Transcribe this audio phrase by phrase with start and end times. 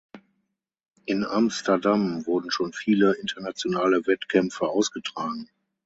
[1.05, 5.47] In Amsterdam wurden schon viele internationale Wettkämpfe ausgetragen.